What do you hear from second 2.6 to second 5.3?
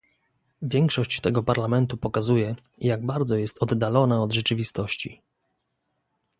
jak bardzo jest oddalona od rzeczywistości